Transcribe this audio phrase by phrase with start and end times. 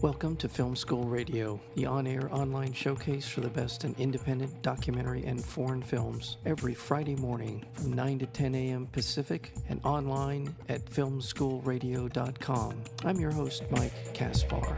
[0.00, 4.62] Welcome to Film School Radio, the on air online showcase for the best in independent
[4.62, 8.86] documentary and foreign films, every Friday morning from 9 to 10 a.m.
[8.92, 12.80] Pacific and online at filmschoolradio.com.
[13.04, 14.76] I'm your host, Mike Kaspar.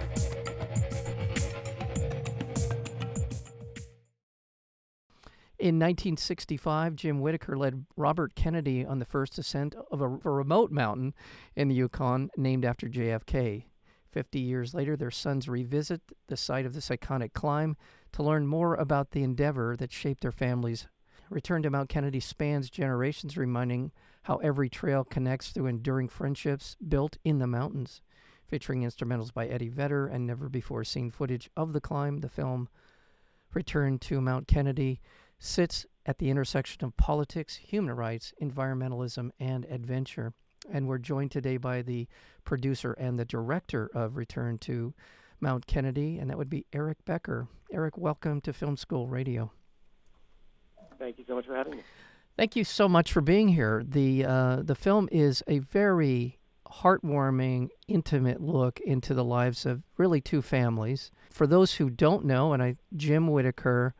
[5.59, 10.70] In 1965, Jim Whittaker led Robert Kennedy on the first ascent of a, a remote
[10.70, 11.12] mountain
[11.55, 13.64] in the Yukon named after JFK.
[14.12, 17.77] Fifty years later, their sons revisit the site of this iconic climb
[18.12, 20.88] to learn more about the endeavor that shaped their families.
[21.28, 23.92] Return to Mount Kennedy spans generations, reminding
[24.23, 28.02] how every trail connects through enduring friendships built in the mountains.
[28.48, 32.69] Featuring instrumentals by Eddie Vedder and never before seen footage of the climb, the film
[33.55, 35.00] Return to Mount Kennedy
[35.38, 40.34] sits at the intersection of politics, human rights, environmentalism, and adventure.
[40.73, 42.06] And we're joined today by the
[42.44, 44.94] producer and the director of Return to
[45.41, 47.48] Mount Kennedy, and that would be Eric Becker.
[47.72, 49.50] Eric, welcome to Film School Radio.
[50.98, 51.83] Thank you so much for having me.
[52.36, 53.83] Thank you so much for being here.
[53.86, 56.39] The uh, the film is a very
[56.70, 61.11] heartwarming, intimate look into the lives of really two families.
[61.31, 63.94] For those who don't know, and I Jim Whittaker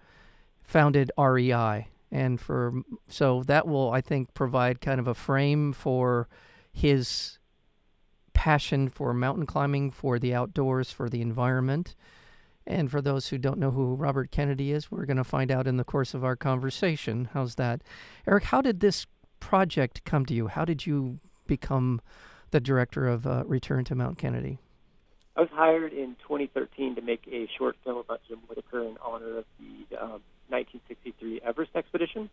[0.63, 6.29] founded REI, and for so that will I think provide kind of a frame for
[6.73, 7.39] his
[8.33, 11.95] passion for mountain climbing, for the outdoors, for the environment.
[12.67, 15.67] And for those who don't know who Robert Kennedy is, we're going to find out
[15.67, 17.29] in the course of our conversation.
[17.33, 17.83] How's that?
[18.27, 19.07] Eric, how did this
[19.41, 20.47] project come to you?
[20.47, 22.01] How did you become
[22.51, 24.59] the director of uh, Return to Mount Kennedy?
[25.37, 29.39] I was hired in 2013 to make a short film about Jim Whittaker in honor
[29.39, 32.29] of the um, 1963 Everest expedition.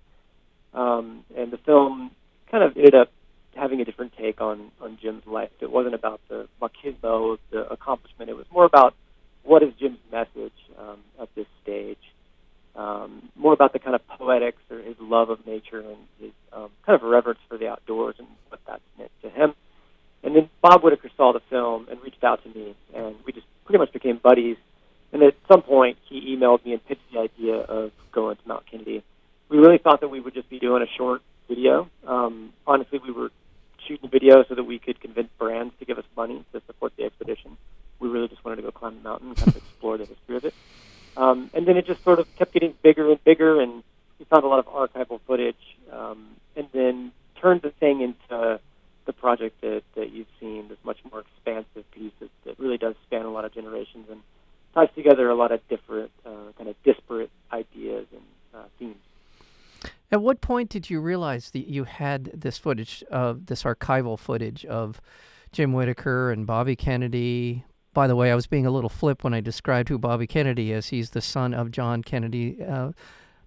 [0.74, 2.12] Um, and the film
[2.52, 3.10] kind of ended up
[3.58, 5.50] having a different take on on Jim's life.
[5.60, 8.30] It wasn't about the machismo the accomplishment.
[8.30, 8.94] It was more about
[9.44, 11.98] what is Jim's message um, at this stage.
[12.76, 16.70] Um, more about the kind of poetics or his love of nature and his um,
[16.86, 19.54] kind of reverence for the outdoors and what that's meant to him.
[20.24, 23.48] And then Bob Whittaker saw the film and reached out to me, and we just
[23.66, 24.58] pretty much became buddies.
[25.12, 28.70] And at some point, he emailed me and pitched the idea of going to Mount
[28.70, 29.04] Kennedy.
[29.50, 31.90] We really thought that we would just be doing a short video.
[32.06, 33.30] Um, honestly, we were
[34.28, 37.58] video so that we could convince brands to give us money to support the expedition.
[38.00, 40.36] We really just wanted to go climb the mountain and kind of explore the history
[40.36, 40.54] of it.
[41.16, 43.84] Um, and then it just sort of kept getting bigger and bigger, and
[44.20, 45.56] we found a lot of archival footage,
[45.92, 47.12] um, and then
[47.42, 48.60] turned the thing into
[49.06, 52.96] the project that, that you've seen, this much more expansive piece that, that really does
[53.06, 54.22] span a lot of generations and
[54.74, 56.12] ties together a lot of different,
[60.12, 64.66] At what point did you realize that you had this footage of this archival footage
[64.66, 65.02] of
[65.52, 67.66] Jim Whittaker and Bobby Kennedy?
[67.94, 70.72] By the way, I was being a little flip when I described who Bobby Kennedy
[70.72, 70.88] is.
[70.88, 72.92] He's the son of John Kennedy, uh,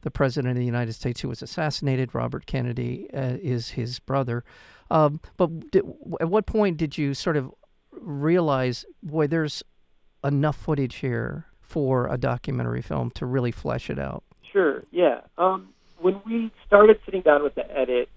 [0.03, 2.15] the president of the United States who was assassinated.
[2.15, 4.45] Robert Kennedy uh, is his brother.
[4.91, 5.85] Um, but did,
[6.21, 7.51] at what point did you sort of
[7.93, 9.63] realize, boy, there's
[10.25, 14.25] enough footage here for a documentary film to really flesh it out?
[14.53, 14.83] Sure.
[14.91, 15.21] Yeah.
[15.39, 18.09] Um, when we started sitting down with the edit,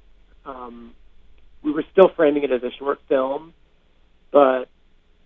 [0.45, 0.93] um,
[1.63, 3.53] we were still framing it as a short film,
[4.31, 4.67] but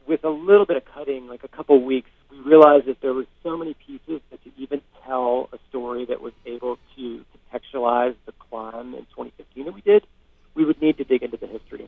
[0.07, 3.25] with a little bit of cutting, like a couple weeks, we realized that there were
[3.43, 8.31] so many pieces that to even tell a story that was able to contextualize the
[8.49, 10.05] climb in 2015 that we did,
[10.53, 11.87] we would need to dig into the history.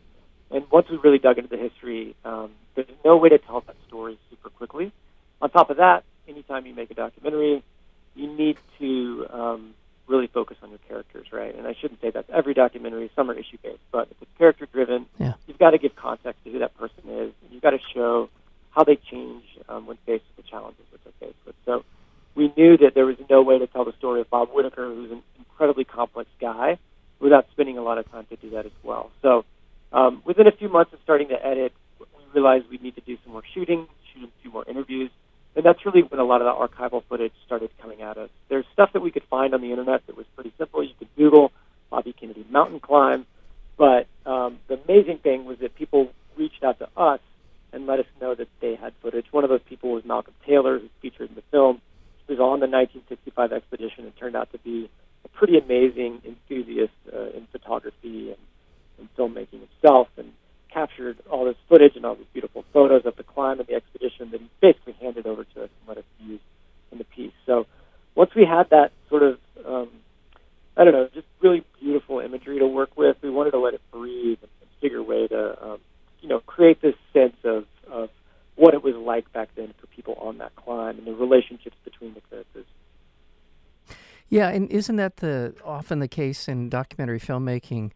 [0.51, 3.75] And once we really dug into the history, um, there's no way to tell that
[3.87, 4.91] story super quickly.
[5.41, 7.63] On top of that, anytime you make a documentary,
[8.15, 9.73] you need to um,
[10.09, 11.55] really focus on your characters, right?
[11.55, 13.11] And I shouldn't say that's every documentary.
[13.15, 15.33] Some are issue based, but if it's character driven, yeah.
[15.47, 17.31] you've got to give context to who that person is.
[17.41, 18.29] And you've got to show
[18.71, 21.55] how they change um, when faced with the challenges that they're faced with.
[21.65, 21.85] So
[22.35, 25.11] we knew that there was no way to tell the story of Bob Whittaker, who's
[25.11, 26.77] an incredibly complex guy,
[27.19, 29.11] without spending a lot of time to do that as well.
[29.21, 29.45] So
[29.91, 33.17] um, within a few months of starting to edit, we realized we need to do
[33.23, 35.11] some more shooting, shoot a few more interviews,
[35.55, 38.29] and that's really when a lot of the archival footage started coming at us.
[38.49, 40.83] There's stuff that we could find on the internet that was pretty simple.
[40.83, 41.51] You could Google
[41.89, 43.25] Bobby Kennedy mountain climb,
[43.77, 47.19] but um, the amazing thing was that people reached out to us
[47.71, 49.25] and let us know that they had footage.
[49.31, 51.81] One of those people was Malcolm Taylor, who's featured in the film.
[52.27, 54.89] He was on the 1965 expedition and turned out to be
[55.25, 58.37] a pretty amazing enthusiast uh, in photography and,
[58.97, 60.31] and filmmaking himself, and
[60.71, 64.29] captured all this footage and all these beautiful photos of the climb and the expedition
[64.31, 66.39] that he basically handed over to us and let us use
[66.91, 67.33] in the piece.
[67.45, 67.65] So
[68.15, 69.89] once we had that sort of, um,
[70.77, 73.81] I don't know, just really beautiful imagery to work with, we wanted to let it
[73.91, 74.51] breathe and,
[74.81, 75.79] figure a way to, um,
[76.21, 78.09] you know, create this sense of, of
[78.55, 81.75] what it was like back then for people people on that climb and the relationships
[81.83, 82.65] between the characters.
[84.29, 87.91] Yeah, and isn't that the often the case in documentary filmmaking?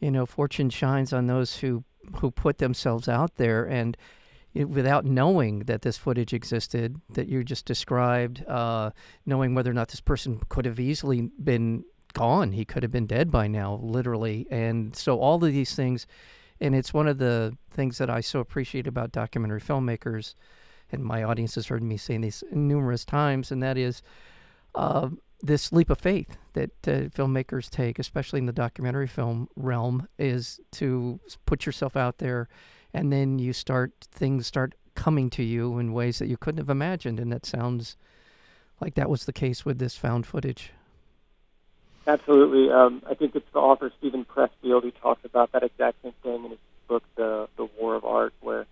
[0.00, 1.84] You know, fortune shines on those who
[2.16, 3.96] who put themselves out there and
[4.54, 8.90] it, without knowing that this footage existed that you just described, uh,
[9.26, 11.84] knowing whether or not this person could have easily been
[12.14, 12.52] gone.
[12.52, 14.46] He could have been dead by now, literally.
[14.50, 16.06] And so all of these things,
[16.60, 20.34] and it's one of the things that I so appreciate about documentary filmmakers,
[20.90, 24.02] and my audience has heard me saying this numerous times, and that is
[24.74, 25.10] uh,
[25.42, 30.60] this leap of faith that uh, filmmakers take, especially in the documentary film realm, is
[30.72, 32.48] to put yourself out there,
[32.92, 36.70] and then you start things start coming to you in ways that you couldn't have
[36.70, 37.96] imagined, and that sounds
[38.80, 40.72] like that was the case with this found footage.
[42.06, 42.72] Absolutely.
[42.72, 46.44] Um, I think it's the author Steven Pressfield who talks about that exact same thing
[46.44, 46.58] in his
[46.88, 48.66] book, The the War of Art, where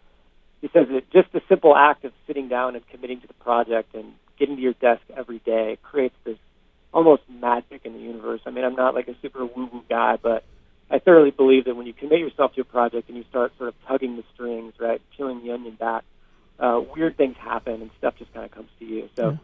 [0.61, 3.95] he says that just the simple act of sitting down and committing to the project
[3.95, 6.39] and getting to your desk every day creates this
[6.93, 8.41] almost magic in the universe.
[8.47, 10.45] I mean, I'm not like a super woo-woo guy, but
[10.91, 13.69] I thoroughly believe that when you commit yourself to a project and you start sort
[13.69, 16.05] of tugging the strings, right, peeling the onion back,
[16.59, 19.09] uh, weird things happen and stuff just kind of comes to you.
[19.17, 19.31] So.
[19.31, 19.37] Yeah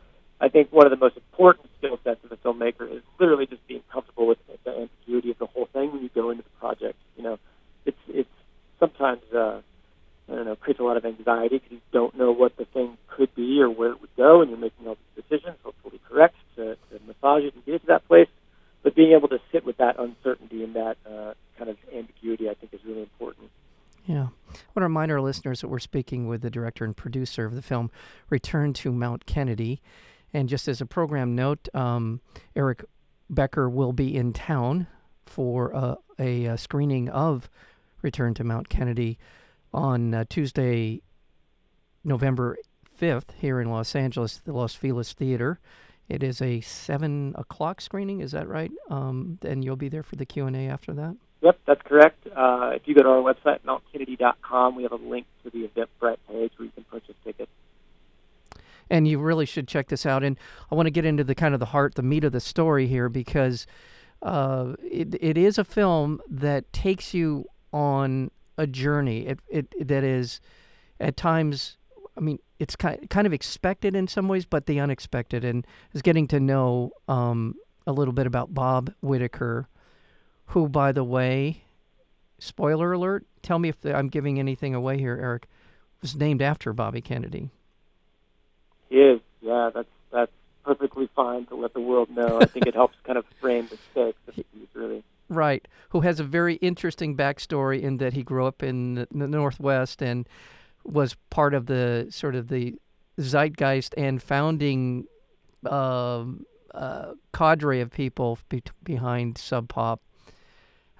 [0.42, 3.64] I think one of the most important skill sets of a filmmaker is literally just
[3.68, 6.98] being comfortable with the ambiguity of the whole thing when you go into the project.
[7.16, 7.38] You know,
[7.86, 8.28] it's it's
[8.80, 9.60] sometimes uh,
[10.28, 12.98] I don't know creates a lot of anxiety because you don't know what the thing
[13.06, 16.34] could be or where it would go, and you're making all these decisions, hopefully correct,
[16.56, 18.28] to, to massage it and get it to that place.
[19.02, 22.72] Being able to sit with that uncertainty and that uh, kind of ambiguity, I think,
[22.72, 23.50] is really important.
[24.06, 24.28] Yeah.
[24.28, 27.56] I want to remind our listeners that we're speaking with the director and producer of
[27.56, 27.90] the film
[28.30, 29.82] Return to Mount Kennedy.
[30.32, 32.20] And just as a program note, um,
[32.54, 32.84] Eric
[33.28, 34.86] Becker will be in town
[35.26, 37.50] for uh, a, a, screening of
[38.02, 39.18] Return to Mount Kennedy
[39.74, 41.02] on uh, Tuesday,
[42.04, 42.56] November
[43.00, 45.58] 5th, here in Los Angeles, the Los Feliz Theater.
[46.12, 48.20] It is a seven o'clock screening.
[48.20, 48.70] Is that right?
[48.90, 51.16] Um, and you'll be there for the Q and A after that.
[51.40, 52.26] Yep, that's correct.
[52.36, 56.18] Uh, if you go to our website, mountkennedy.com, we have a link to the Eventbrite
[56.28, 57.50] page where you can purchase tickets
[58.90, 60.22] and you really should check this out.
[60.22, 60.38] And
[60.70, 62.86] I want to get into the kind of the heart, the meat of the story
[62.86, 63.66] here because
[64.20, 69.26] uh, it it is a film that takes you on a journey.
[69.26, 70.40] It it that is
[71.00, 71.78] at times.
[72.16, 76.02] I mean, it's kind kind of expected in some ways, but the unexpected, and is
[76.02, 77.56] getting to know um,
[77.86, 79.68] a little bit about Bob Whittaker,
[80.46, 81.62] who, by the way,
[82.38, 83.26] spoiler alert.
[83.42, 85.48] Tell me if I'm giving anything away here, Eric.
[86.00, 87.50] Was named after Bobby Kennedy.
[88.90, 89.20] He is.
[89.40, 90.32] Yeah, that's that's
[90.64, 92.40] perfectly fine to let the world know.
[92.40, 95.02] I think it helps kind of frame the stakes really.
[95.28, 95.66] Right.
[95.90, 100.28] Who has a very interesting backstory in that he grew up in the Northwest and
[100.84, 102.74] was part of the sort of the
[103.20, 105.06] zeitgeist and founding
[105.66, 106.24] uh,
[106.74, 110.00] uh, cadre of people be- behind Sub Pop.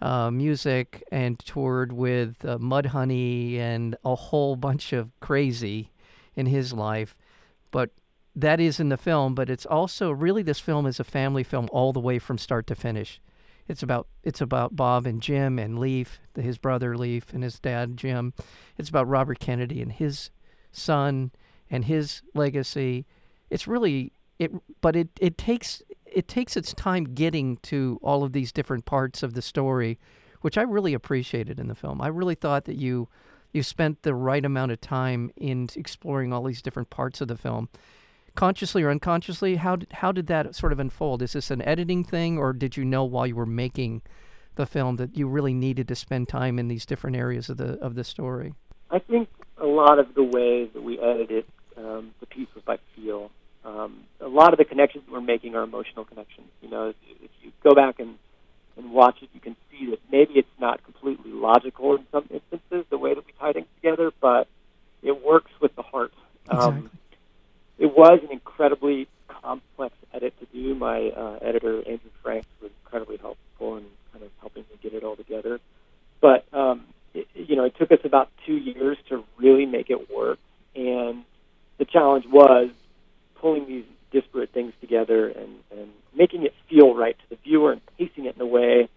[0.01, 5.93] Uh, music and toured with uh, Mudhoney and a whole bunch of crazy
[6.35, 7.17] in his life
[7.73, 7.91] but
[8.37, 11.69] that is in the film, but it's also really this film is a family film
[11.73, 13.21] all the way from start to finish.
[13.73, 17.97] It's about it's about Bob and Jim and Leif, his brother Leif and his dad
[17.97, 18.35] Jim.
[18.77, 20.31] It's about Robert Kennedy and his
[20.73, 21.33] son
[21.71, 23.07] and his legacy.
[23.49, 24.53] It's really it
[24.83, 29.23] but it, it takes it takes its time getting to all of these different parts
[29.23, 29.99] of the story,
[30.43, 32.03] which I really appreciated in the film.
[32.03, 33.09] I really thought that you
[33.55, 37.39] you spent the right amount of time in exploring all these different parts of the
[37.39, 37.71] film
[38.35, 42.03] consciously or unconsciously how did, how did that sort of unfold is this an editing
[42.03, 44.03] thing or did you know while you were making
[44.55, 47.79] the film that you really needed to spend time in these different areas of the
[47.81, 48.55] of the story
[48.91, 51.45] i think a lot of the way that we edited
[51.77, 53.31] um, the piece was by feel
[53.65, 57.31] um, a lot of the connections we're making are emotional connections you know if, if
[57.43, 58.17] you go back and
[58.77, 62.87] and watch it, you can see that maybe it's not completely logical in some instances,
[62.91, 64.49] the way that we tie things together, but
[65.03, 66.13] it works with the heart.
[66.49, 66.91] Um, exactly.
[67.83, 70.73] It was an incredibly complex edit to do.
[70.77, 75.03] My uh, editor, Andrew Franks, was incredibly helpful in kind of helping me get it
[75.03, 75.59] all together.
[76.21, 80.09] But, um, it, you know, it took us about two years to really make it
[80.15, 80.39] work.
[80.77, 81.25] And
[81.79, 82.71] the challenge was
[83.35, 87.81] pulling these disparate things together and, and making it feel right to the viewer and
[87.99, 88.89] pacing it in a way,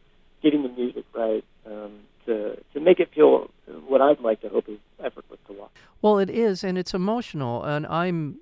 [0.44, 3.50] getting the music right um, to to make it feel
[3.88, 5.72] what I'd like to hope is effortless to watch.
[6.02, 7.64] Well, it is, and it's emotional.
[7.64, 8.40] And I'm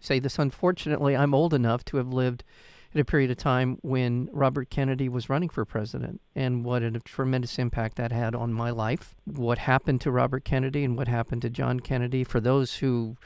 [0.00, 2.44] say this unfortunately, I'm old enough to have lived
[2.92, 6.90] in a period of time when Robert Kennedy was running for president, and what a
[7.00, 9.14] tremendous impact that had on my life.
[9.24, 13.16] What happened to Robert Kennedy and what happened to John Kennedy, for those who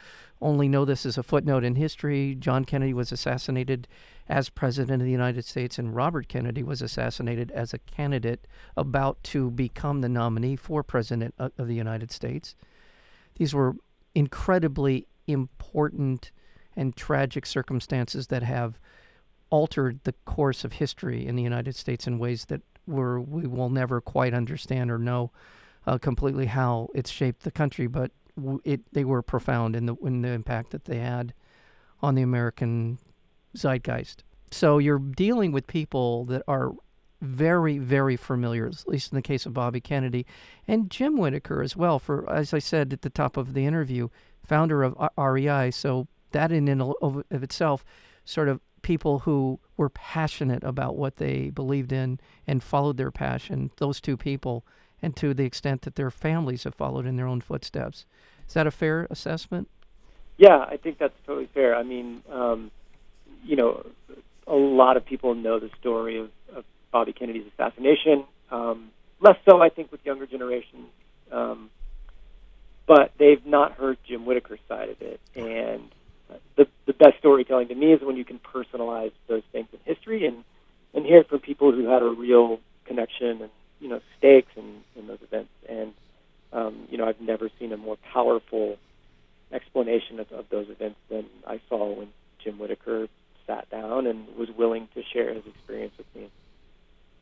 [0.42, 2.34] only know this as a footnote in history.
[2.34, 3.86] John Kennedy was assassinated
[4.28, 9.22] as president of the United States, and Robert Kennedy was assassinated as a candidate about
[9.24, 12.56] to become the nominee for president of the United States.
[13.36, 13.76] These were
[14.14, 16.32] incredibly important
[16.76, 18.78] and tragic circumstances that have
[19.50, 23.70] altered the course of history in the United States in ways that we're, we will
[23.70, 25.30] never quite understand or know
[25.86, 28.10] uh, completely how it's shaped the country, but
[28.64, 31.34] it they were profound in the in the impact that they had
[32.00, 32.98] on the American
[33.54, 34.24] zeitgeist.
[34.50, 36.72] So you're dealing with people that are
[37.20, 40.26] very, very familiar, at least in the case of Bobby Kennedy
[40.66, 41.98] and Jim Whittaker as well.
[41.98, 44.08] For as I said at the top of the interview,
[44.44, 45.70] founder of REI.
[45.70, 47.84] So that in and of itself,
[48.24, 53.70] sort of people who were passionate about what they believed in and followed their passion.
[53.78, 54.64] Those two people,
[55.00, 58.06] and to the extent that their families have followed in their own footsteps.
[58.46, 59.68] Is that a fair assessment?
[60.36, 61.76] Yeah, I think that's totally fair.
[61.76, 62.70] I mean, um,
[63.44, 63.86] you know,
[64.46, 68.24] a lot of people know the story of, of Bobby Kennedy's assassination.
[68.50, 70.88] Um, less so, I think, with younger generations.
[71.30, 71.70] Um,
[72.86, 75.20] but they've not heard Jim Whittaker's side of it.
[75.36, 75.94] And
[76.56, 80.26] the the best storytelling to me is when you can personalize those things in history
[80.26, 80.44] and
[80.94, 85.06] and hear from people who had a real connection and you know stakes in, in
[85.06, 85.50] those events.
[85.68, 85.92] And
[86.52, 88.76] um, you know, I've never seen a more powerful
[89.52, 92.08] explanation of, of those events than I saw when
[92.42, 93.08] Jim Whittaker
[93.46, 96.30] sat down and was willing to share his experience with me.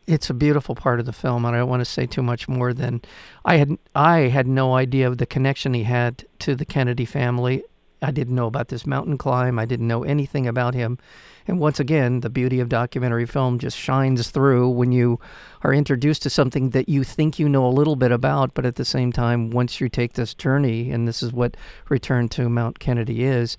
[0.06, 2.48] It's a beautiful part of the film, and I don't want to say too much
[2.48, 3.02] more than
[3.44, 3.78] I had.
[3.94, 7.62] I had no idea of the connection he had to the Kennedy family.
[8.02, 9.58] I didn't know about this mountain climb.
[9.58, 10.98] I didn't know anything about him.
[11.46, 15.18] And once again, the beauty of documentary film just shines through when you
[15.62, 18.76] are introduced to something that you think you know a little bit about, but at
[18.76, 21.56] the same time, once you take this journey, and this is what
[21.88, 23.56] Return to Mount Kennedy is,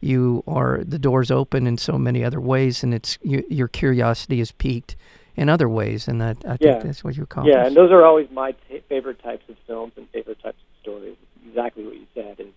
[0.00, 4.40] you are the doors open in so many other ways, and it's you, your curiosity
[4.40, 4.96] is piqued
[5.36, 6.72] in other ways, and that I yeah.
[6.72, 7.46] think that's what you call.
[7.46, 10.82] Yeah, and those are always my t- favorite types of films and favorite types of
[10.82, 11.16] stories.
[11.48, 12.53] Exactly what you said is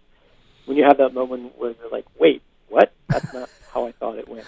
[0.68, 2.94] when you have that moment where you're like, wait, what?
[3.08, 4.46] That's not how I thought it went.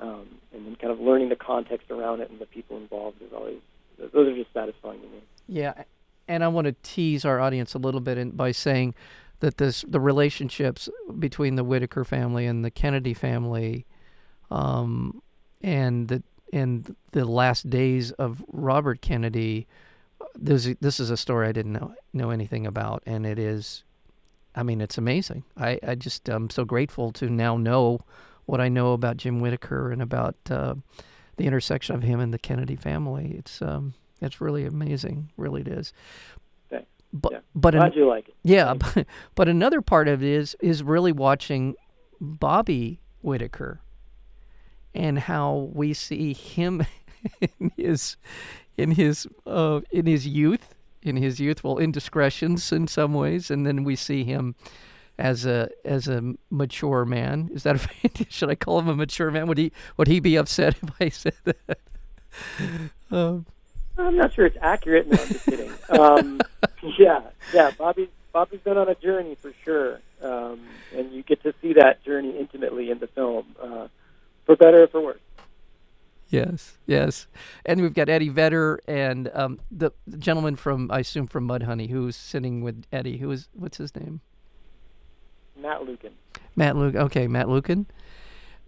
[0.00, 3.32] Um, and then kind of learning the context around it and the people involved is
[3.32, 3.58] always
[3.98, 5.22] those are just satisfying to me.
[5.48, 5.84] Yeah,
[6.28, 8.94] and I want to tease our audience a little bit in, by saying
[9.40, 13.86] that this the relationships between the Whittaker family and the Kennedy family,
[14.50, 15.22] um,
[15.62, 16.22] and the
[16.52, 19.66] and the last days of Robert Kennedy.
[20.34, 23.84] This this is a story I didn't know know anything about, and it is
[24.56, 25.44] I mean, it's amazing.
[25.56, 28.00] I, I just I'm so grateful to now know
[28.46, 30.74] what I know about Jim Whittaker and about uh,
[31.36, 33.36] the intersection of him and the Kennedy family.
[33.38, 35.30] It's um, it's really amazing.
[35.36, 35.92] Really, it is.
[36.70, 36.86] Thanks.
[37.12, 37.38] But yeah.
[37.54, 38.34] but an, you like it.
[38.42, 41.74] Yeah, but, but another part of it is is really watching
[42.18, 43.80] Bobby Whittaker
[44.94, 46.86] and how we see him
[47.40, 48.16] in his
[48.78, 50.75] in his uh, in his youth
[51.06, 54.54] in his youthful indiscretions in some ways, and then we see him
[55.18, 57.50] as a as a mature man.
[57.52, 59.46] Is that a, should I call him a mature man?
[59.46, 61.78] Would he would he be upset if I said that?
[63.10, 63.46] Um,
[63.96, 65.06] I'm not sure it's accurate.
[65.06, 65.70] No, I'm just kidding.
[65.88, 66.40] Um,
[66.98, 67.22] yeah,
[67.54, 67.70] yeah.
[67.78, 70.60] Bobby Bobby's been on a journey for sure, um,
[70.94, 73.88] and you get to see that journey intimately in the film, uh,
[74.44, 75.20] for better or for worse.
[76.36, 77.26] Yes, yes.
[77.64, 81.88] And we've got Eddie Vedder and um, the, the, gentleman from, I assume, from Mudhoney,
[81.88, 83.18] who's sitting with Eddie.
[83.18, 84.20] Who is, what's his name?
[85.58, 86.12] Matt Lukin.
[86.54, 87.00] Matt Lukin.
[87.02, 87.86] Okay, Matt Lukin.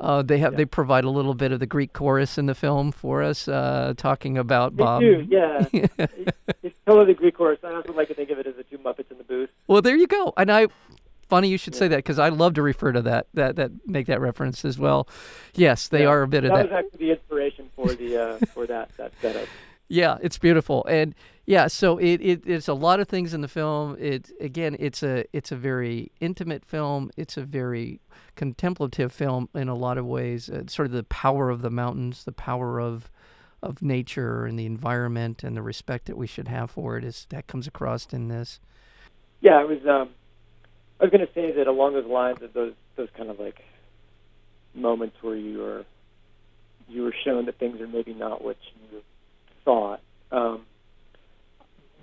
[0.01, 0.59] Uh, they have yeah.
[0.59, 3.95] they provide a little bit of the Greek chorus in the film for us, uh,
[3.97, 5.01] talking about they Bob.
[5.01, 5.67] Do, yeah.
[6.63, 7.59] it's totally the Greek chorus.
[7.65, 9.51] I also like to think of it as the two Muppets in the booth.
[9.67, 10.33] Well, there you go.
[10.37, 10.69] And I
[11.29, 11.79] funny you should yeah.
[11.79, 14.79] say that because I love to refer to that that that make that reference as
[14.79, 15.09] well.
[15.55, 16.71] Yes, they yeah, are a bit that of that.
[16.71, 19.47] That was actually the inspiration for the uh, for that that setup.
[19.89, 21.15] Yeah, it's beautiful, and
[21.47, 23.97] yeah, so it, it it's a lot of things in the film.
[23.99, 27.11] It again, it's a it's a very intimate film.
[27.17, 28.01] It's a very
[28.37, 30.51] contemplative film in a lot of ways.
[30.51, 33.11] It's sort of the power of the mountains, the power of
[33.63, 37.27] of nature and the environment, and the respect that we should have for it is
[37.31, 38.61] that comes across in this.
[39.41, 39.87] Yeah, it was.
[39.87, 40.11] Um,
[41.01, 43.63] I was going to say that along those lines of those those kind of like
[44.75, 45.85] moments where you are
[46.89, 48.57] you were shown that things are maybe not what
[48.91, 49.03] you
[49.65, 50.01] thought.
[50.33, 50.63] Um,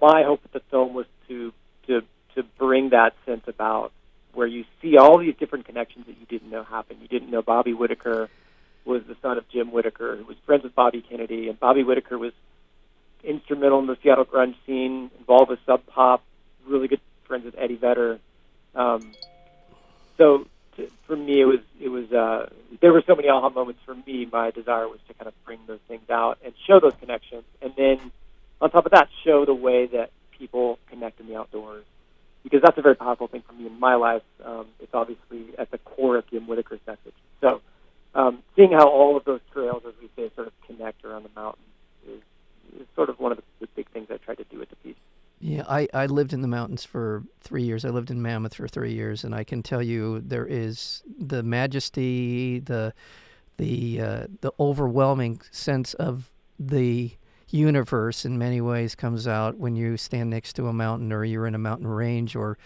[0.01, 1.51] my hope with the film was to
[1.87, 2.01] to
[2.35, 3.91] to bring that sense about
[4.33, 6.99] where you see all these different connections that you didn't know happened.
[7.01, 8.29] You didn't know Bobby Whittaker
[8.85, 12.17] was the son of Jim Whittaker, who was friends with Bobby Kennedy, and Bobby Whittaker
[12.17, 12.33] was
[13.23, 16.23] instrumental in the Seattle grunge scene, involved with Sub Pop,
[16.67, 18.19] really good friends with Eddie Vedder.
[18.75, 19.13] Um,
[20.17, 20.45] so
[21.07, 22.49] for me, it was it was uh,
[22.81, 24.27] there were so many aha moments for me.
[24.31, 27.73] My desire was to kind of bring those things out and show those connections, and
[27.77, 28.11] then
[28.61, 31.85] on top of that, show the way that people connect in the outdoors,
[32.43, 34.23] because that's a very powerful thing for me in my life.
[34.43, 37.13] Um, it's obviously at the core of Jim Whittaker's message.
[37.41, 37.61] So,
[38.13, 41.29] um, seeing how all of those trails, as we say, sort of connect around the
[41.35, 41.65] mountains
[42.07, 42.21] is,
[42.79, 44.75] is sort of one of the, the big things I tried to do with the
[44.77, 44.95] piece.
[45.39, 47.85] Yeah, I, I lived in the mountains for three years.
[47.85, 51.43] I lived in Mammoth for three years, and I can tell you there is the
[51.43, 52.93] majesty, the
[53.57, 57.11] the uh, the overwhelming sense of the
[57.49, 61.47] universe in many ways comes out when you stand next to a mountain or you're
[61.47, 62.57] in a mountain range or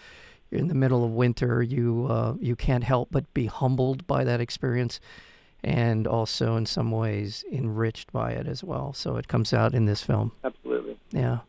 [0.50, 1.62] you're in the middle of winter.
[1.62, 5.00] You uh, you can't help but be humbled by that experience,
[5.62, 8.92] and also in some ways enriched by it as well.
[8.92, 10.32] So it comes out in this film.
[10.44, 10.96] Absolutely.
[11.10, 11.40] Yeah.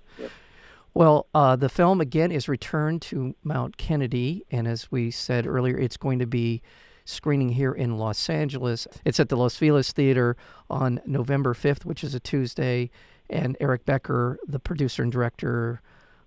[0.93, 5.77] Well, uh, the film again is returned to Mount Kennedy, and as we said earlier,
[5.77, 6.61] it's going to be
[7.05, 8.87] screening here in Los Angeles.
[9.05, 10.35] It's at the Los Feliz Theater
[10.69, 12.89] on November 5th, which is a Tuesday,
[13.29, 15.81] and Eric Becker, the producer and director,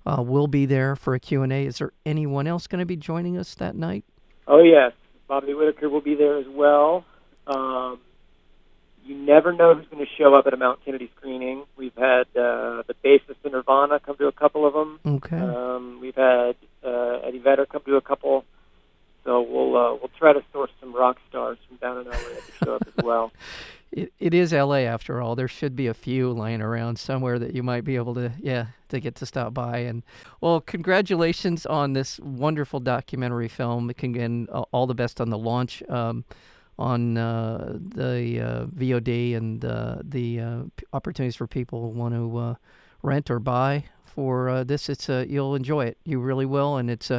[0.07, 1.67] uh, will be there for a Q&A.
[1.67, 4.05] Is there anyone else going to be joining us that night?
[4.47, 4.93] Oh, yes.
[5.29, 7.05] Bobby Whittaker will be there as well.
[7.47, 8.01] Um,
[9.05, 11.65] you never know who's going to show up at a Mount Kennedy screening.
[11.77, 15.01] We've had uh, the bassist in Nirvana come to a couple of them.
[15.07, 15.39] Okay.
[15.39, 18.45] Um, we've had uh, Eddie Vedder come to a couple.
[19.25, 22.53] So we'll uh, we'll try to source some rock stars from down in LA to
[22.65, 23.33] show up as well.
[23.95, 25.37] It, it is LA after all.
[25.37, 28.67] There should be a few lying around somewhere that you might be able to, yeah,
[28.89, 29.79] to get to stop by.
[29.79, 30.03] And
[30.41, 33.89] well, congratulations on this wonderful documentary film.
[33.91, 35.81] Again, all the best on the launch.
[35.89, 36.25] Um,
[36.79, 40.63] on uh, the uh, VOD and uh, the uh,
[40.93, 42.55] opportunities for people who want to uh,
[43.03, 44.89] rent or buy for uh, this.
[44.89, 45.99] It's you'll enjoy it.
[46.05, 46.77] You really will.
[46.77, 47.11] And it's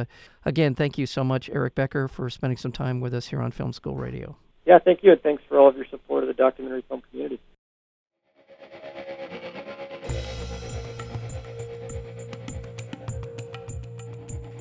[0.44, 3.50] again, thank you so much, Eric Becker, for spending some time with us here on
[3.50, 4.36] Film School Radio.
[4.66, 7.40] Yeah, thank you, and thanks for all of your support of the documentary film community.